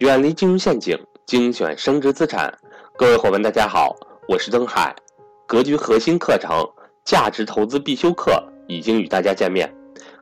[0.00, 2.50] 远离金融陷阱，精选升值资产。
[2.96, 3.94] 各位伙伴，大家好，
[4.26, 4.96] 我是登海。
[5.46, 6.50] 格局核心课程
[7.04, 8.32] 《价值投资必修课》
[8.66, 9.70] 已经与大家见面。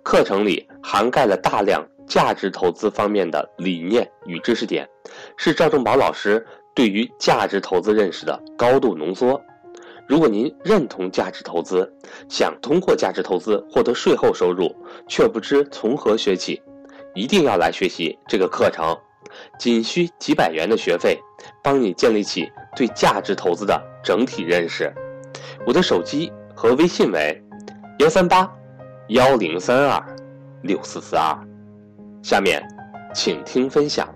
[0.02, 4.84] 课程里涵盖了大量价值投资方面的理念与知识点，
[5.36, 9.40] 是赵正宝老师对于价值投资认识的高度浓缩。
[10.08, 11.88] 如果您认同价值投资，
[12.28, 14.74] 想通过价值投资获得税后收入，
[15.06, 16.60] 却不知从何学起，
[17.14, 18.98] 一定要来学习这个课程。
[19.58, 21.18] 仅需几百元的学费，
[21.62, 24.92] 帮你建立起对价值投资的整体认识。
[25.66, 27.42] 我的手机和微信为
[27.98, 28.50] 幺三八
[29.08, 30.16] 幺零三二
[30.62, 31.36] 六四四二。
[32.22, 32.62] 下面，
[33.14, 34.12] 请听分享。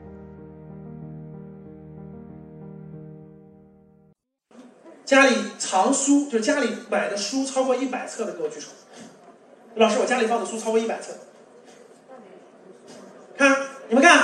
[5.04, 8.70] 家里藏书，就是家里买的书超过一百册的，给我举手。
[9.74, 11.12] 老师，我家里放的书超过一百册。
[13.36, 13.56] 看，
[13.88, 14.20] 你们看，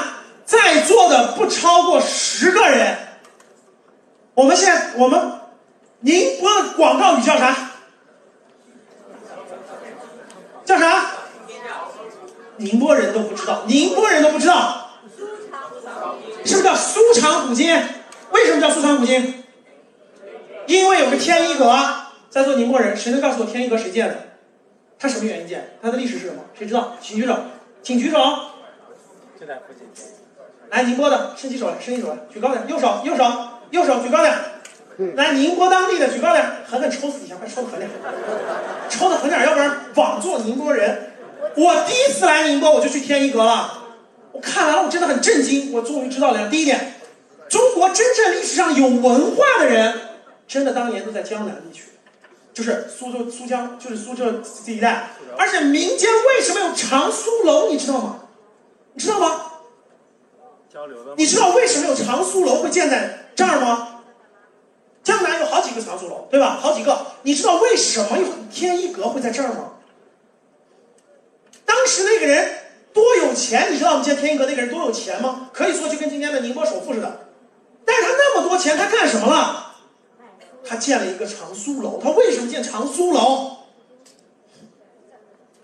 [0.48, 2.96] 在座的不超过十个人。
[4.32, 5.32] 我们现在，我们
[6.00, 7.72] 宁波的广告语叫啥？
[10.64, 11.10] 叫啥？
[12.56, 14.92] 宁波人都不知道，宁波人都不知道，
[16.46, 17.78] 是不是叫苏长古今？
[18.32, 19.44] 为什么叫苏长古今？
[20.66, 21.78] 因为有个天一阁，
[22.30, 24.16] 在座宁波人，谁能告诉我天一阁谁建的？
[24.98, 25.76] 它什么原因建？
[25.82, 26.42] 它的历史是什么？
[26.58, 26.96] 谁知道？
[27.02, 27.36] 请举手，
[27.82, 28.19] 请举手。
[29.38, 29.86] 就在附近。
[30.70, 33.24] 来，宁波的，伸起手来，伸起手来，举高点，右手，右手，
[33.70, 34.34] 右手举高点。
[35.14, 37.91] 来，宁波当地的举高点，狠狠抽死一下，快抽的狠点，
[38.88, 41.12] 抽的狠点，要不然枉做宁波人。
[41.56, 43.84] 我第一次来宁波，我就去天一阁了，
[44.33, 46.48] 我看完了，我真的很震惊，我终于知道了。
[46.48, 46.94] 第一点，
[47.48, 50.00] 中国真正历史上有文化的人。
[50.48, 51.91] 真的当年都在江南地区，
[52.55, 55.10] 就是苏州、苏江，就是苏浙这一带。
[55.36, 58.20] 而且民间为什么有长苏楼，你知道吗？
[58.94, 59.42] 你知道吗？
[60.72, 61.14] 交流的。
[61.16, 64.03] 你知道为什么有长苏楼会建在这儿吗？
[65.03, 66.59] 江南有好几个长苏楼，对吧？
[66.60, 67.06] 好几个。
[67.22, 69.72] 你知道为什么有天一阁会在这儿吗？
[71.65, 72.50] 当时那个人
[72.92, 75.50] 多有钱，你知道我们建天一阁那个人多有钱吗？
[75.53, 77.28] 可以说就跟今天的宁波首富似的。
[77.84, 79.76] 但是他那么多钱，他干什么了？
[80.65, 83.56] 他建了一个长苏楼，他为什么建长苏楼？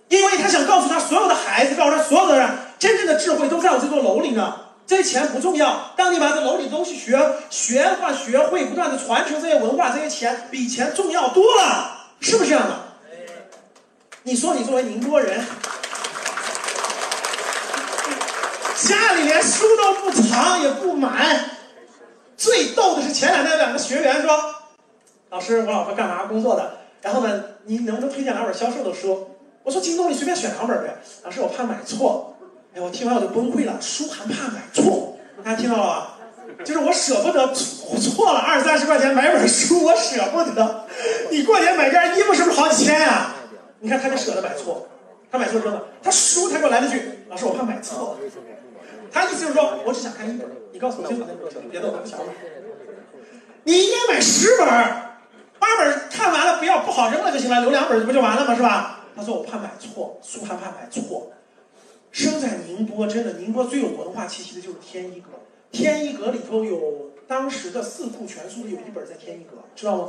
[0.08, 4.60] 因为他想告诉他所有的孩子，告诉他所有的人，真正的智慧都在我这座楼里呢。
[4.86, 7.18] 这些钱不重要，当你把这楼里东西学
[7.50, 12.78] 学化、学会，不断的传承这些文化，这些钱比钱重要多了，是不是这样的？
[14.24, 15.44] 你说你作为宁波人，
[18.76, 21.50] 家里连书都不藏也不满，
[22.36, 24.54] 最逗的是前两天两个学员说。
[25.30, 26.78] 老师，我老婆干嘛工作的？
[27.02, 29.30] 然后呢，你能不能推荐两本销售的书？
[29.62, 30.96] 我说京东你随便选两本呗。
[31.24, 32.33] 老师，我怕买错。
[32.74, 35.16] 哎，我听完我就崩溃了，书还怕买错？
[35.44, 36.10] 大家听到了吧？
[36.64, 40.84] 就是我舍不得错了二三十块钱买本书，我舍不得。
[41.30, 43.30] 你过年买件衣服是不是好几千呀？
[43.78, 44.88] 你看他就舍得买错，
[45.30, 45.84] 他买错扔了。
[46.02, 48.18] 他书他给我来了句，老师我怕买错。
[49.12, 52.26] 他意思就是说我只想看一本，你告诉我最好那本，别的我不想买。
[53.62, 54.66] 你应该买十本。
[55.60, 58.54] 八本看完了不要不好扔了就行了，留两本不就完了吗？
[58.56, 59.00] 是吧？
[59.14, 61.30] 他说我怕买错，书还怕买错。
[62.14, 65.30] 生在宁波，真的宁波最有文化气息的就是天一阁。
[65.72, 70.08] 天一阁里头有当时的四库全书，有一本在天一阁，知道吗？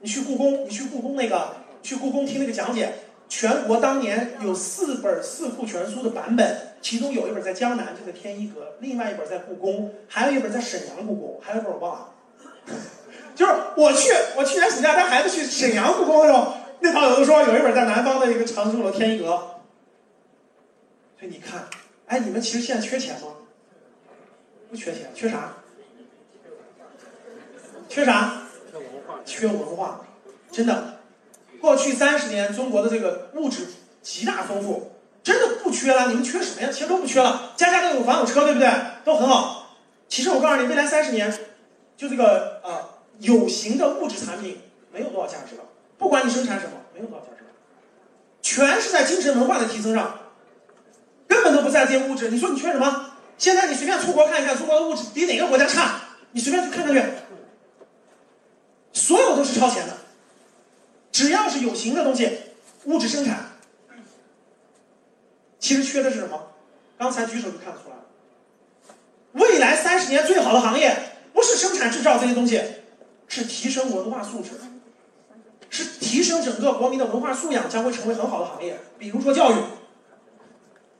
[0.00, 2.94] 你去故宫，你去故宫那个，去故宫听那个讲解，
[3.28, 12.08] 全国当年有四本四库全书的版本，其中有一本在江南，就在天一阁；另外一本在故宫，还有一本在沈阳故宫，还有一本我忘了。
[13.36, 19.57] 就是我去，我去年暑假带孩子去沈阳故宫的时候，那导游都说有一本在南方的一个长苏楼天一阁。
[21.18, 21.68] 所以你看，
[22.06, 23.28] 哎，你们其实现在缺钱吗？
[24.70, 25.54] 不缺钱，缺啥？
[27.88, 28.42] 缺啥？
[28.70, 29.20] 缺文化。
[29.24, 30.06] 缺文化，
[30.52, 31.00] 真的。
[31.60, 33.66] 过去三十年，中国的这个物质
[34.00, 34.92] 极大丰富，
[35.22, 36.08] 真的不缺了。
[36.08, 36.70] 你们缺什么呀？
[36.72, 38.70] 其实都不缺了，家家都有房有车，对不对？
[39.04, 39.76] 都很好。
[40.08, 41.32] 其实我告诉你，未来三十年，
[41.96, 42.94] 就这个啊。
[43.20, 44.60] 有形的物质产品
[44.92, 45.64] 没有多少价值了，
[45.98, 47.50] 不管你生产什么，没有多少价值了，
[48.40, 50.16] 全是在精神文化的提升上，
[51.70, 52.30] 在这些物质。
[52.30, 53.10] 你说你缺什么？
[53.36, 56.00] 现在你随便出国看一看，中国的物质比哪个国家差？
[56.32, 57.02] 你随便去看看去，
[58.92, 59.96] 所有都是超前的。
[61.12, 62.38] 只要是有形的东西，
[62.84, 63.52] 物质生产，
[65.58, 66.52] 其实缺的是什么？
[66.98, 68.04] 刚才举手就看得出来了。
[69.32, 70.96] 未来三十年最好的行业，
[71.32, 72.62] 不是生产制造这些东西。
[73.30, 74.52] 是提升文化素质，
[75.68, 78.80] 是提升整个国民的文化素养，将会成为很好的行业。
[78.98, 79.54] 比如说教育，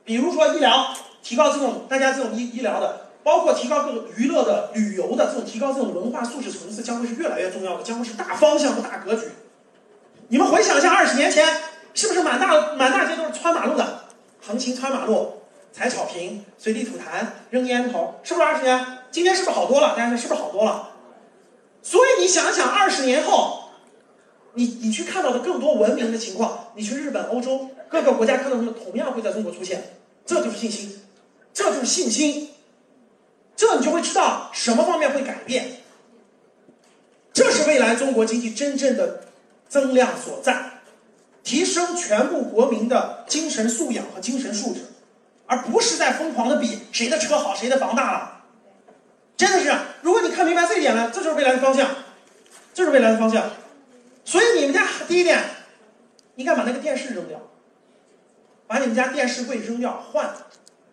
[0.09, 0.91] 比如说医疗，
[1.21, 9.27] 提高这种大家这种医医疗的，包括提高各种娱乐的、旅游的这种提高这种文化素质层次，将会是越来越重要的，将会是大方向和大格局。
[10.29, 11.45] 你们回想一下，二十年前
[11.93, 14.05] 是不是满大满大街都是穿马路的，
[14.41, 18.83] 横行穿马路，踩草坪，随地吐痰，扔烟头，是不是二十年？
[19.11, 19.89] 今天是不是好多了？
[19.89, 20.89] 大家说是不是好多了？
[21.83, 23.65] 所以你想想，二十年后，
[24.55, 29.98] 你你去看到的更多文明的情况，你去日本、欧洲各个国家看到的同样会在中国出现，
[30.29, 31.01] 这就是信心，
[31.51, 32.51] 这就是信心，
[33.55, 35.77] 这你就会知道什么方面会改变，
[37.33, 39.23] 这是未来中国经济真正的
[39.67, 40.81] 增量所在，
[41.43, 44.81] 提升全部国民的精神素养和精神素质，
[45.47, 48.43] 而不是在疯狂的比谁的车好，谁的房大了。
[49.35, 51.89] 真的是，如果你看明白这一点了，这就是未来的方向，
[52.75, 53.49] 这是未来的方向。
[54.23, 55.43] 所以你们家第一点，
[56.35, 57.48] 应该把那个电视扔掉，
[58.69, 60.31] 把你们家电视柜扔掉，换。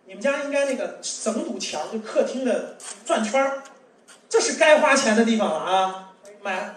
[0.07, 2.75] 你们家应该那个整堵墙，就客厅的
[3.05, 3.61] 转圈儿，
[4.27, 6.13] 这是该花钱的地方了啊！
[6.41, 6.73] 买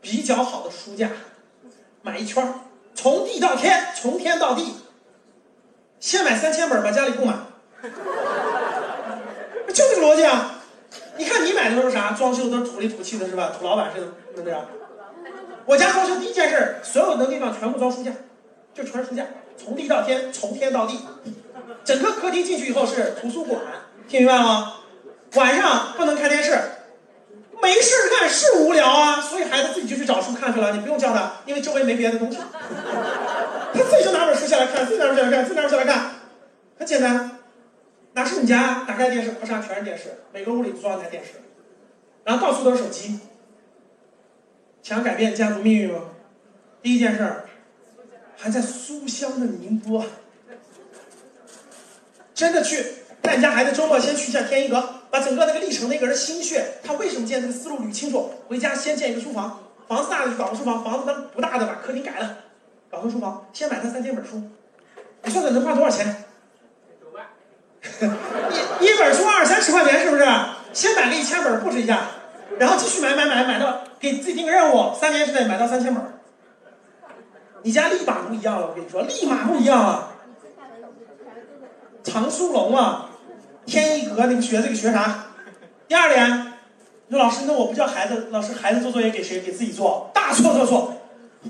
[0.00, 1.10] 比较好的书架，
[2.02, 2.54] 买一圈儿，
[2.94, 4.76] 从地到天，从天到地。
[5.98, 7.34] 先买三千本吧，家里不买，
[9.72, 10.62] 就这个逻辑啊！
[11.16, 12.12] 你看你买的都是啥？
[12.12, 13.52] 装修都是土里土气的，是吧？
[13.58, 14.56] 土老板似的，是不是？
[15.64, 18.12] 我家装修第一件事，所有的地方全部装书架，
[18.72, 19.24] 就全是书架，
[19.56, 20.98] 从地到天，从天到地。
[21.84, 23.60] 整个客厅进去以后是图书馆，
[24.08, 24.74] 听明白了吗？
[25.34, 26.56] 晚上不能看电视，
[27.60, 36.10] 没事干是无聊啊，所以孩子自己就去找书看去了，你不用叫他，因为周围没别的东西，他自己就拿本书下来看，自己拿本下来看，自己拿本下来看，
[36.78, 37.38] 很简单。
[38.12, 38.84] 哪是你家？
[38.86, 41.32] 打开电视，啪嚓，全是电视，每个屋里装一台电视，
[42.22, 43.18] 然后到处都是手机。
[44.82, 46.00] 想改变家族命运吗？
[46.80, 47.43] 第一件事儿，
[48.44, 50.04] 还在书香的宁波，
[52.34, 52.84] 真的去
[53.22, 58.34] 带你家孩子周末先去一下天一阁，把整个那个历城那个人心血，他为什么建这个思路捋清楚。
[58.46, 62.36] 回家先建一个书房，房子大的就搞个书房，房子那不大的把客厅改了，
[62.90, 63.46] 搞个书房。
[63.54, 64.42] 先买他三千本书，
[65.22, 66.24] 你算算能花多少钱？
[67.00, 67.24] 九万
[68.78, 70.24] 一一本书二三十块钱，是不是？
[70.74, 72.08] 先买个一千本布置一下，
[72.58, 76.04] 然后继续买买买买到给自己定个任务，三年之内买到三千本。
[77.64, 80.12] 你家立马不一样了，我跟你说，立马不一样了。
[82.02, 83.08] 藏书楼啊，
[83.64, 85.28] 天一阁，你们学这个学啥？
[85.88, 86.52] 第二点，
[87.06, 89.40] 你说老师，那我不叫孩子，老师孩子做作业给谁？
[89.40, 90.10] 给自己做？
[90.12, 90.94] 大错特错！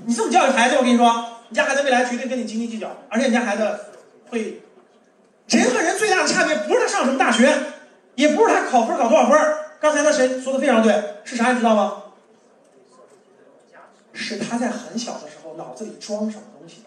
[0.05, 3.77] 你这么教育孩子，我跟你说，你家孩子未来绝对跟你斤斤计较，而且你家孩子
[4.29, 4.61] 会。
[5.49, 7.53] 人和人最大的差别不是他上什么大学，
[8.15, 9.37] 也不是他考分考多少分
[9.81, 12.03] 刚才那谁说的非常对，是啥你知道吗？
[14.13, 16.83] 是他在很小的时候脑子里装什么东西，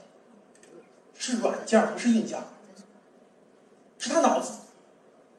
[1.17, 2.39] 是软件不是硬件，
[3.99, 4.53] 是他脑子。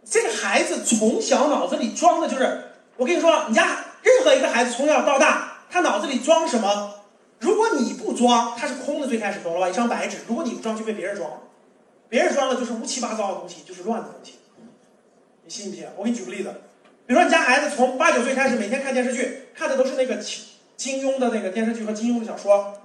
[0.03, 2.63] 这个孩子从小脑子里装的就是，
[2.97, 6.95] 我跟你说，你家任何一个孩子从小到大，他脑子里装什么？
[7.39, 9.69] 如果你不装，他是空的，最开始懂了吧？
[9.69, 11.37] 一张白纸，如果你不装，就被别人装了。
[12.09, 14.39] 别人装的就是乌七八糟的东西，就是乱的东西，
[15.43, 15.85] 你信不信？
[15.95, 16.49] 我给你举个例子，
[17.05, 20.43] 比如说你家孩子从八九岁开始每天看电视剧，看的都是那个金
[20.75, 22.78] 金庸的那个电视剧和金庸的小说，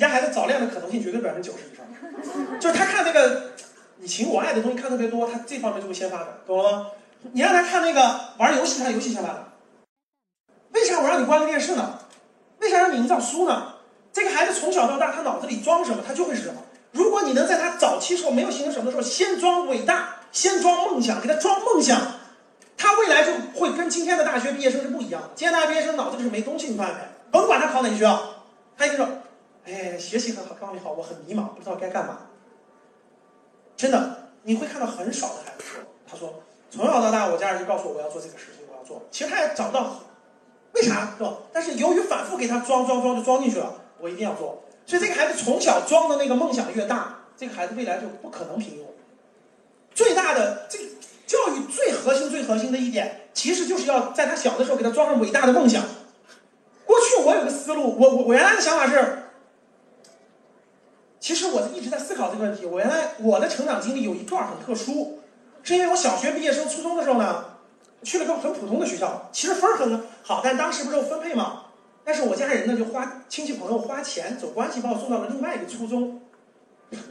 [0.00, 3.50] 你家孩子早恋的可能性绝对百分之九十以上，就是他看那个
[3.98, 6.86] 你情我爱的东西看特别多，他这方面就会先发展，懂了吗？
[7.32, 9.52] 你让他看那个玩游戏，他游戏先发展。
[10.72, 11.98] 为啥我让你关个电视呢？
[12.60, 13.74] 为啥让你营造书呢？
[14.10, 16.62] 这个孩子从小到大，他脑子里装什么，他就会是什么。
[16.92, 22.00] 如果你能在他早期时候没有形成什么的时候，先装伟大，先装梦想，给他装梦想，
[22.78, 25.28] 他未来就会跟今天的大学毕业生是不一样的。
[25.34, 27.00] 今天大学毕业生脑子里是没东西，你发现没？
[27.30, 28.18] 甭管他考哪个学校，
[28.78, 29.06] 他一定说
[29.70, 32.18] ：“哎，学习很好，方面好，我很迷茫，不知道该干嘛。”
[33.76, 40.00] 真的，你会看到很少的孩子说：“他说从小到大，我家人就告诉我我要做这个事情，我要做。”其实他也找不到
[40.72, 41.34] 为啥，是吧？
[41.52, 43.74] 但是由于反复给他装装装，就装进去了。
[43.98, 44.62] 我一定要做。
[44.86, 48.84] 所以这个孩子从小装的那个梦想越大，这个孩子未来就不可能平庸。
[49.94, 50.84] 最大的这个
[51.26, 55.84] 教育最核心、最核心的一点，其实就是要在他小的时候给他装上伟大的梦想。
[56.84, 59.19] 过去我有个思路，我我我原来的想法是，
[61.20, 62.64] 其实我一直在思考这个问题。
[62.64, 65.20] 我原来我的成长经历有一段很特殊，
[65.62, 67.44] 是因为我小学毕业升初中的时候呢，
[68.02, 71.64] 去了个很普通的学校，其实分儿很好，但当时不是有分配吗？
[72.02, 76.22] 但是我家人呢，就花亲戚朋友花钱走关系，把我送到了另外一个初中。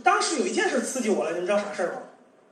[0.03, 2.01] 当时有一件事刺激我了，你们知道啥事儿吗？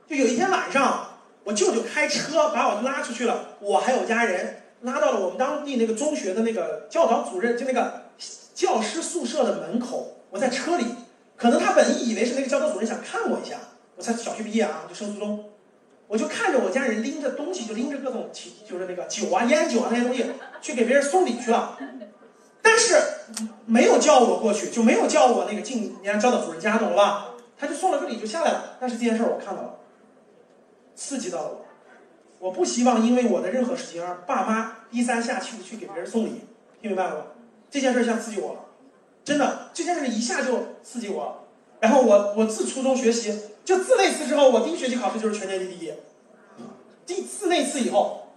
[0.08, 1.08] 就有一天晚上，
[1.42, 8.04] 我舅舅开车把我拉出去了，我还有家人拉到了我们当地那个中学的那个教导主任，就那个
[8.54, 10.14] 教师宿舍的门口。
[10.30, 10.84] 我在车里，
[11.38, 13.56] 可能他本意以为是那个教导主任想看我一下，
[13.96, 15.44] 我才小学毕业啊，就升初中。
[16.08, 20.26] 我就看着我家人拎着东西，就拎着各种酒，就是那个酒啊、烟酒啊那些东西，
[20.60, 21.78] 去给别人送礼去了。
[22.60, 22.96] 但是
[23.66, 27.28] 没有叫我过去，就没有叫我那个进人家教导主任家，懂了吧？
[27.56, 28.76] 他就送了个礼就下来了。
[28.80, 29.74] 但是这件事儿我看到了，
[30.96, 31.64] 刺激到了我。
[32.40, 36.40] 我不希望因为我的任何事情而爸妈低三下气的去给别人送礼，
[36.80, 37.22] 听明白了吗？
[37.70, 38.60] 这件事儿像刺激我了，
[39.28, 41.44] 真的，这件事一下就刺激我。
[41.80, 45.92] 然后我我自初中学习，就自那次之后，我第一学期考试就是全年级第一。
[47.04, 48.32] 第自那次以后，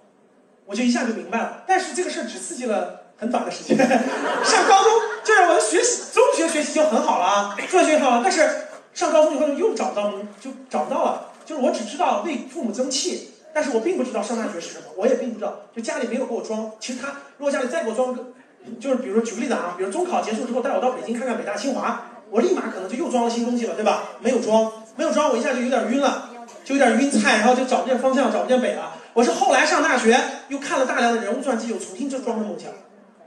[0.65, 1.63] 我就一下就明白了。
[1.65, 3.77] 但是这个事儿只刺激了很短的时间。
[3.79, 4.91] 上高中
[5.23, 8.21] 就是我的学习，中学学习就很好了啊，中学好了。
[8.21, 8.49] 但是
[8.93, 11.31] 上高中以后又找不到，就找不到了。
[11.45, 15.61] 就是我只知道为父母争气，但是我并不知道上大学是什么，我也并不知道。
[15.73, 16.69] 就家里没有给我装。
[16.81, 17.07] 其实他
[17.37, 18.30] 如果家里再给我装个，
[18.79, 22.05] 就是比如说举个例子啊，比如中考结束之后带我到北京看看北大清华。
[22.29, 24.03] 我立马可能就又装了新东西了，对吧？
[24.21, 26.29] 没有装，没有装，我一下就有点晕了，
[26.63, 28.93] 就有点晕菜，然后就找不见方向，找不见北了。
[29.13, 32.71] 我是后来上大学又看了大量的人物传记，又重新就装了梦想。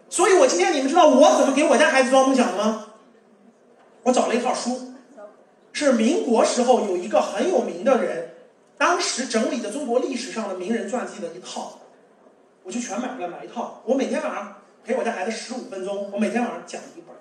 [0.08, 2.86] 所以我今天你们知道我怎么给我家孩子装梦想的吗？
[4.04, 4.94] 我找了一套书，
[5.74, 8.30] 是民国时候有一个很有名的人，
[8.78, 11.78] 当时整理的中国历史上的名人传记的一套，
[12.62, 13.82] 我就全买回来买一套。
[13.84, 17.16] 我每天晚上陪我家孩子十五分钟，我每天晚上讲一本。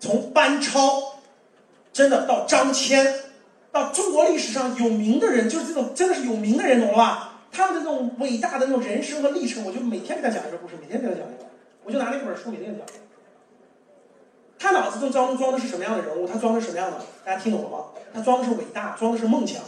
[0.00, 1.20] 从班超，
[1.92, 3.06] 真的到张骞，
[3.70, 7.42] 到中国历史上有名的人，就是这种真的是有名的人，懂了吧？
[7.52, 11.46] 他们的这种伟大的那种人生和历程，我就每天给他讲一个故事，每天给他讲一个，
[11.84, 12.86] 我就拿那本书每天讲。
[14.58, 16.26] 他脑子中装装的是什么样的人物？
[16.26, 16.96] 他装的是什么样的？
[17.24, 17.84] 大家听懂了吗？
[18.12, 19.62] 他装的是伟大，装的是梦想。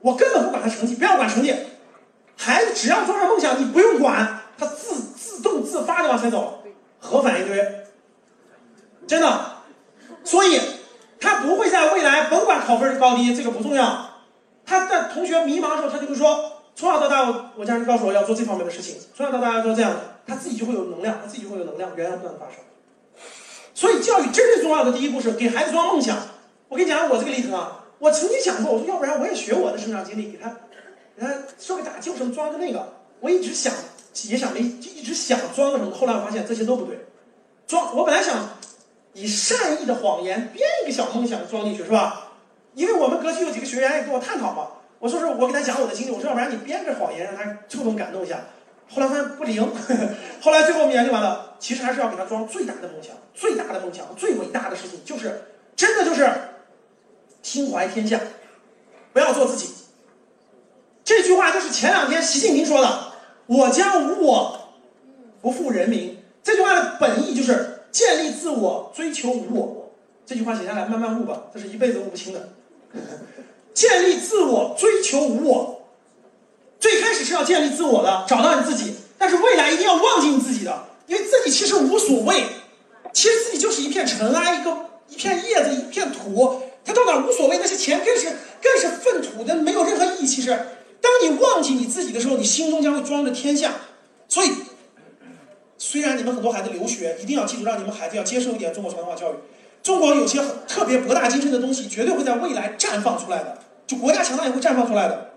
[0.00, 1.54] 我根本不管他成绩，不要管成绩，
[2.36, 5.09] 孩子只要装上梦想，你不用管，他自
[5.70, 6.62] 自发的往前走，
[6.98, 7.86] 核反应堆。
[9.06, 9.40] 真的，
[10.24, 10.60] 所以
[11.20, 14.06] 他不会在未来甭管考分高低，这个不重要。
[14.66, 18.96] 他在同学迷茫的时候，他就会说：从小到大，我我家人告诉我要做这方面的事情。
[19.14, 22.56] 从小到大要做这样的，他自己就会有能量，他自己就会有能量，源源不断的发生。
[23.74, 26.16] 所以教育真正重要的第一步是给孩子装梦想。
[26.68, 30.50] 我跟你讲我这个例子啊，我曾经想过，我说要不然我也学我的成长经历，给他，
[31.16, 32.92] 给他说个大舅什么装个那个。
[33.20, 33.72] 我一直想，
[34.28, 35.94] 也想没，就一直想装个什么。
[35.94, 37.06] 后来我发现这些都不对，
[37.66, 38.48] 装我本来想。
[39.12, 42.28] 以善意的谎言编一个小梦想装进去是吧？
[42.74, 44.68] 因为我们格局有几个学员也跟我探讨嘛，
[45.00, 48.38] 我说是我给他讲我的经历，我说要不然你编个谎言让他触动感动一下。
[48.88, 49.60] 后来发现不灵，
[50.40, 55.42] 后来最后我们研究完了，其实还是要给他装最大的梦想，最大的梦想，最伟大的事情就是
[55.74, 56.30] 真的就是
[57.42, 58.20] 心怀天下，
[59.12, 59.74] 不要做自己。
[61.02, 62.86] 这句话就是前两天习近平说的
[63.50, 64.58] ：“我将无我，
[65.42, 67.76] 不负人民。”这句话的本意就是。
[67.92, 69.90] 建立自我，追求无我，
[70.24, 72.50] 这句话写下来慢慢悟吧，这是一辈子悟不清的。
[73.74, 75.82] 建立自我，追求无我，
[76.78, 82.44] 最开始是要建立自我的，找到你自己，但是未来一定要忘记你自己的，因为自己其实无所谓，
[83.12, 84.76] 其实自己就是一片尘埃，一个
[85.08, 88.28] 一片叶子，一片土，它到哪无所谓，那些钱更是
[88.62, 90.26] 更是粪土那，没有任何意义。
[90.28, 90.56] 其实，
[91.00, 93.72] 当你忘记你自己的时候，你心中将会装着天下，
[94.28, 94.50] 所以。
[95.82, 99.36] 虽然你们很多孩子留学，一定要记住，让你们孩子要接受一点中国传统文化教育。
[99.82, 103.58] 中国有些很特别博大精深的东西，绝对会在未来绽放出来的。
[103.86, 105.30] 就国家强大也会绽放出来的。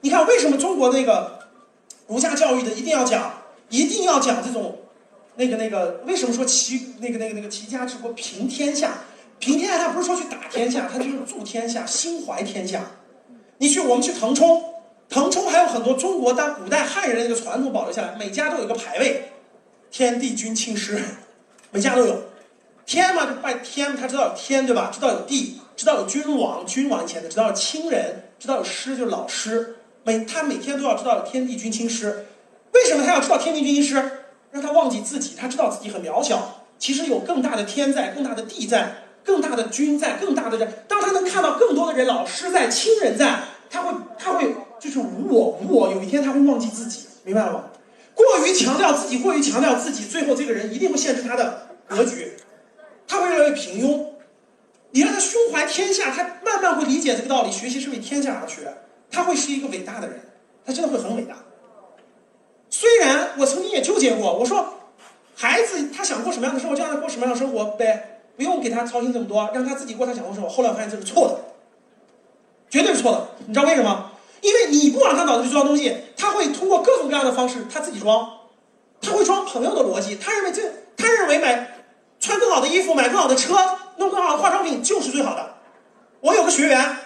[0.00, 1.40] 你看，为什么中国那个
[2.06, 4.78] 儒家教育的一定要讲，一定要讲这种
[5.36, 6.00] 那个那个？
[6.06, 9.00] 为什么说齐那个那个那个齐家治国平天下？
[9.38, 12.92] 平天下，他不是说去打天下，他就是助天下，心怀天下。
[13.58, 14.71] 你去，我们去腾冲，
[15.12, 19.30] 腾冲还有很多中国当古代汉人的那个传统保留下来，每家都有一个牌位。
[19.90, 20.98] 天地君亲师，
[21.70, 22.22] 每家都有。
[22.86, 24.90] 天嘛，就拜天，他知道有天，对吧？
[24.92, 29.76] 知道有地，知道有君王，君王以前的，知道有亲人，知道有师，就是老师。
[30.04, 32.26] 每他每天都要知道有天地君亲师。
[32.72, 34.10] 为什么他要知道天地君亲师？
[34.50, 36.64] 让他忘记自己，他知道自己很渺小。
[36.78, 40.84] 其实有更大的天在，更大的地在，更大的君在，更大的人。
[40.88, 43.40] 当他能看到更多的人，老师在，亲人在，
[43.70, 45.92] 他会，他会就是无我，无我。
[45.92, 47.64] 有一天他会忘记自己，明白了吗？
[48.14, 52.32] 过于强调自己，过于强调自己，最后这个人一定会限制他的格局，
[53.06, 54.06] 他会越来越平庸。
[54.90, 57.52] 你让他胸怀天下，他慢慢会理解这个道理。
[57.52, 58.74] 学习是为天下而学，
[59.10, 60.20] 他会是一个伟大的人，
[60.66, 61.36] 他真的会很伟大。
[62.68, 64.74] 虽然我曾经也纠结过，我说
[65.36, 70.50] 孩子他想过什么样的生活，就让他过什么样的生活呗，不用给他操心这么多，让他自己过他想过的生活。
[70.50, 71.38] 后来我发现这是错的，
[72.68, 73.28] 绝对是错的。
[73.46, 74.11] 你知道为什么？
[74.42, 78.30] 因为你不往他脑子里装东西，他会通过各种各样的方式他自己装，
[79.00, 80.62] 他会装朋友的逻辑，他认为这，
[80.96, 81.86] 他认为买
[82.20, 83.56] 穿更好的衣服、买更好的车、
[83.96, 85.54] 弄更好的化妆品就是最好的。
[86.20, 86.96] 我有个学员，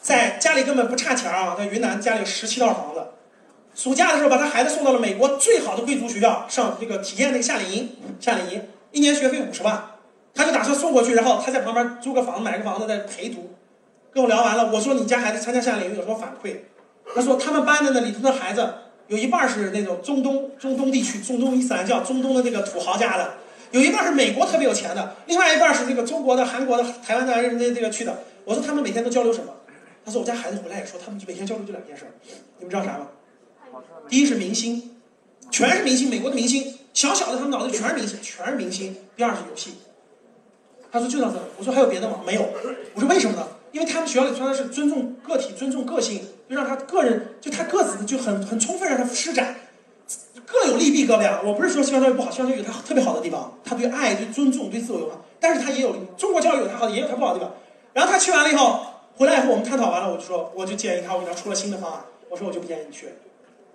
[0.00, 0.52] 在家。
[0.54, 3.02] 里根本不差钱啊，在云南家里有十七套房子。
[3.74, 9.82] 暑假的时候把他孩子送到了美国最好的贵族学校上这个体验那个夏令营，夏令营一年学费五十万，
[10.34, 13.54] 他就打算送过去，然后他在旁边租个房子买个房子在陪读。
[14.14, 16.56] 跟我聊完了，我说你家孩子参加夏令营有什么反馈？
[17.14, 18.74] 他说他们班的那里头的孩子
[19.08, 23.34] 有一半是那种中东中东地区中东伊斯兰教中东的那个土豪家的，
[23.70, 28.18] 有一半是美国特别有钱的，另外一半是那个中国的、韩国的、台湾的那那个去的。
[28.44, 29.52] 我说他们每天都交流什么？
[30.04, 32.04] 他说我家孩子回来也说他们每天交流就两件事，
[32.58, 33.06] 你们知道啥吗？
[34.08, 34.96] 第一是明星，
[35.50, 38.94] 全是明星，美国的明星，小小的他们脑子里全是明星，全是明星。
[39.16, 39.74] 第二是游戏。
[40.90, 42.20] 他说就到这，我说还有别的吗？
[42.26, 42.46] 没有。
[42.94, 43.46] 我说为什么呢？
[43.72, 49.56] 因为他们学校里说的是尊重个体、尊重个性，就让他个人就他个子就很很充分让他施展，
[50.46, 51.40] 各有利弊各位啊。
[51.44, 57.54] 我不是说西方教育不好，西方教育有它特别好的地方，他对爱、对尊重、对自由有方，但是他也有中国教育有它好的，也有它不好的地方。
[57.92, 58.86] 然后他去完了以后，
[59.16, 63.08] 回来以后我们探讨完了，我就说我就建议他，我给他出了新的方案，我说我就不建议你去。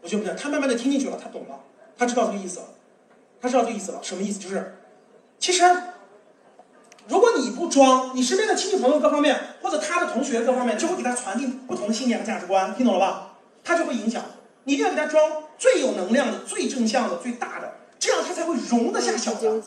[0.01, 1.59] 我就不讲，他慢慢的听进去了，他懂了，
[1.97, 2.65] 他知道这个意思了，
[3.41, 4.39] 他知道这个意思了，什么意思？
[4.39, 4.77] 就是，
[5.39, 5.63] 其实，
[7.09, 13.33] 如果你不装，你身边的亲戚朋友各方面，或者他的同学各方面，就会给他传递不同的信念和价值观，听懂了吧？
[13.63, 14.23] 他就会影响，
[14.65, 19.61] 你一定要给他装最有能量的、最正向的、最大的，这样他才会容得下小的，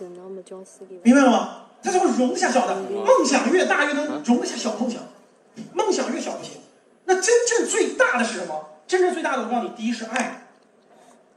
[1.03, 1.63] 明白了吗？
[1.83, 5.01] 他才会容得下小的，梦想越大越能容得下小梦想，
[5.73, 6.53] 梦想越小不行。
[7.07, 8.67] 那真正最大的是什么？
[8.87, 10.47] 真正最大的，我告诉你，第一是爱。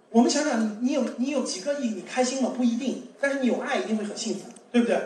[0.10, 2.51] 我们想想，你你有你有几个亿，你开心吗？
[2.55, 3.07] 不一定。
[3.22, 4.41] 但是你有爱，一定会很幸福，
[4.72, 4.98] 对不对？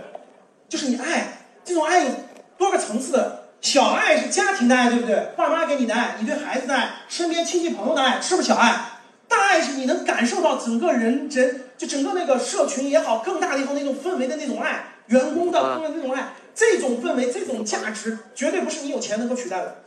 [0.70, 2.12] 就是你爱，这种爱有
[2.58, 3.44] 多个层次的。
[3.60, 5.32] 小爱是家庭的爱，对不对？
[5.36, 8.92] 爸妈给你的爱，你对孩子的爱，身边亲戚朋友的爱，是不是小爱？
[9.28, 19.78] 大爱是你能感受到整个人人，就整个那个社群也好，更大的以后那种氛围的那种爱，员工的工人那种爱，这种氛围，这种价值，绝对不是你有钱能够取代的。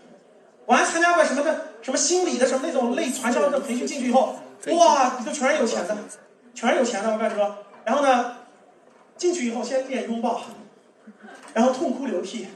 [0.67, 4.37] 我还参加过什么的，什么心理的，什么那种类传销的培训，进去以后，
[4.73, 5.97] 哇，里头全是有钱的，
[6.54, 7.13] 全是有钱的。
[7.13, 8.37] 我跟你说，然后呢，
[9.17, 10.43] 进去以后先练拥抱，
[11.54, 12.49] 然后痛哭流涕，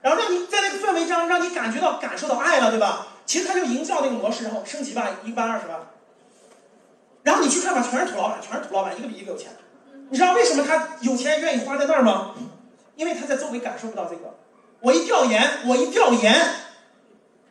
[0.00, 3.08] 然后让你在那个氛围上，让你感觉到感受到爱了，对吧？
[3.24, 5.78] 其实他就营造那个模式，然后升级吧，一班二十万，
[7.22, 9.52] 然后你去看吧，全是土老板，全是土老板，一个比一个有钱。
[10.10, 12.34] 你知道为什么他有钱愿意花在那儿吗？
[12.96, 14.34] 因为他在周围感受不到这个。
[14.80, 16.34] 我一调研，我一调研。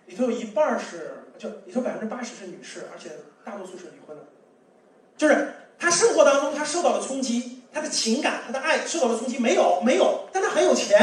[0.06, 3.12] 里头有一半是，就里头百分之八十是女士，而且
[3.46, 4.24] 大多数是离婚的。
[5.16, 11.00] 就是他生活当中他受到了冲击，他的情感、他的爱受到了冲击，没有没有，但他很有钱，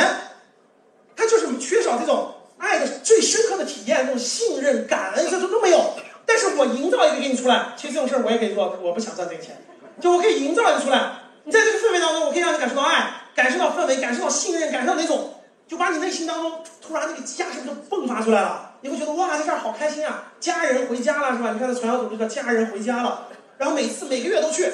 [1.17, 5.95] 他就是缺少这种爱的最深刻的体验，这种信任、感恩，这都都没有。
[6.27, 9.57] 但是我营造一个给你出来，其实这种事儿我也可以做，我不想赚这个钱，
[10.01, 11.13] 就我可以营造一个出来，
[11.45, 15.35] 你在这个氛围当中，我可以让你感受到爱，感受到氛围，感受到信任，感受到那种，
[15.67, 18.75] 就把你内心当中突然那个家是不是就迸发出来了？
[18.81, 20.33] 你会觉得哇，在这儿好开心啊！
[20.39, 21.53] 家人回家了是吧？
[21.53, 23.27] 你看这传销组织的家人回家了，
[23.57, 24.71] 然后每次每个月都去，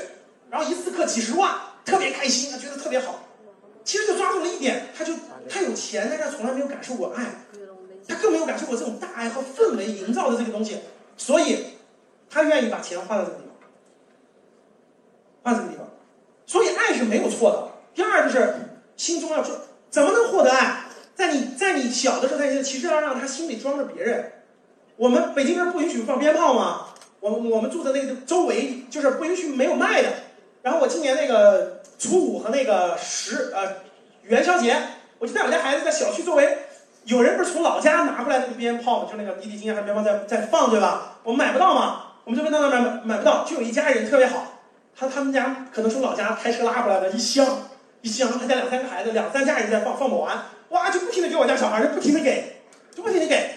[0.50, 1.52] 然后一次课几十万，
[1.84, 3.20] 特别开心，他觉得特别好。
[3.84, 5.12] 其实就抓住了一点，他就
[5.48, 7.44] 他有钱，但是从来没有感受过爱，
[8.08, 10.78] 他更没有感受过这种大爱和氛围营造的这个东西，
[11.18, 11.64] 所以
[12.30, 13.68] 他愿意把钱花在这个地方，
[15.42, 15.86] 花在这个地方。
[16.46, 17.68] 所以爱是没有错的。
[17.94, 18.54] 第二就是
[18.96, 19.54] 心中要说，
[19.90, 20.86] 怎么能获得爱？
[21.14, 24.32] 在你在你小的时候，他其实要让他心里装着别人。
[24.96, 26.88] 我们北京人不允许放鞭炮吗？
[27.20, 30.08] 我我们住的那个周围就是不允许没有卖的。
[30.64, 33.70] 然后我今年那个初五和那个十呃
[34.22, 34.74] 元宵节，
[35.18, 36.56] 我就带我家孩子在小区周围，
[37.04, 41.18] 有人不是从老家拿过来那个鞭炮嘛，就那个滴滴金啊鞭炮在在放对吧？
[41.22, 44.62] 我们买不到嘛，我们就问到那边买买不到，就有一家人特别好，
[44.98, 47.46] 他他们家可能从老家开车拉过来的一箱
[48.00, 50.44] 一箱，他家两三个孩子，两三家人在放放不完。
[50.70, 52.62] 哇，就不停的给我家小孩，就不停的给，
[52.96, 53.50] 就不停的给，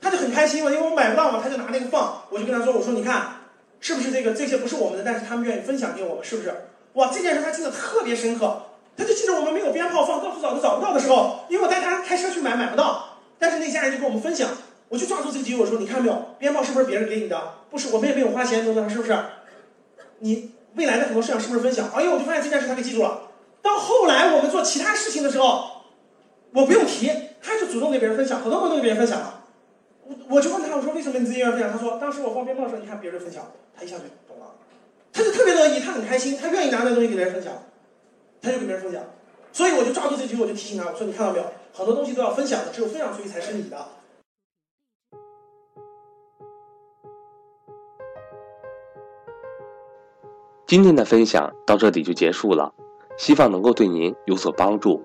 [0.00, 3.32] 他就很开心嘛，因为我买不到嘛，他就拿那个放，我就跟他说，我说你看，
[3.80, 6.52] 是不是这个这些不是我们的，但是他们愿意分享给我们，是不是？
[6.94, 8.62] 哇，这件事他记得特别深刻，
[8.96, 14.50] 他就记得我们没有鞭炮放，到处找都找不到的时候，因为我带他开车去买，买不到，但是那家人就跟我们分享，
[14.88, 17.40] 我就抓住这个机会，我说你看没有，鞭炮是不是别人给你的？
[17.70, 19.16] 不是，我们也没有花钱等等，是不是？
[20.20, 21.90] 你未来的很多事情是不是分享？
[21.94, 23.22] 哎呦，我就发现这件事他给记住了。
[23.62, 25.74] 到后来我们做其他事情的时候。
[26.54, 27.12] 我不用提，
[27.42, 29.37] 他就主动给别人分享，很多朋友都给别人分享了。
[30.08, 31.70] 我我就问他，我说为什么你自己愿分享？
[31.70, 33.44] 他说当时我放鞭炮的时候，一看别人分享，
[33.76, 34.54] 他一下就懂了，
[35.12, 37.52] 他就特别乐意，他很开心，他愿意拿那东西给别人分享，
[38.40, 39.02] 他就给别人分享。
[39.52, 41.44] 所以我就抓住这机会，我就提醒他，我说你看到没有，
[41.74, 43.76] 很多东西都要分享的，只有分享出去才是你的。
[50.66, 52.72] 今天的分享到这里就结束了，
[53.16, 55.02] 希望能够对您有所帮助。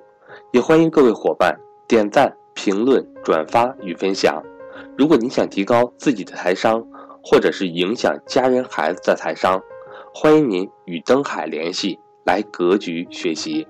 [0.51, 4.43] 也欢迎各位伙伴点赞、评论、转发与分享。
[4.97, 6.85] 如果你想提高自己的财商，
[7.23, 9.61] 或者是影响家人孩子的财商，
[10.13, 13.67] 欢迎您与登海联系，来格局学习。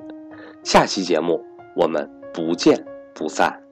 [0.63, 1.41] 下期节目
[1.75, 3.62] 我们不见不散。